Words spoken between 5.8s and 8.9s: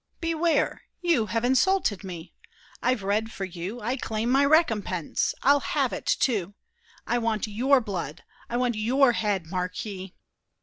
it, too! I want your blood, I want